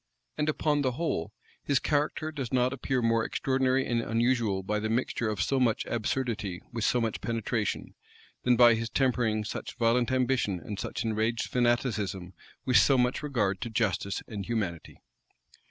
[0.35, 1.31] And, upon the whole,
[1.61, 5.85] his character does not appear more extraordinary and unusual by the mixture of so much
[5.85, 7.93] absurdity with so much penetration,
[8.41, 12.33] than by his tempering such violent ambition and such enraged fanaticism
[12.65, 14.97] with so much regard to justice and humanity.